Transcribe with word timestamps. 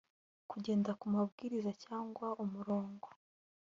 kugendera 0.49 0.93
ku 0.99 1.05
mabwiriza 1.15 1.71
cyangwa 1.83 2.27
umurongo 2.43 3.07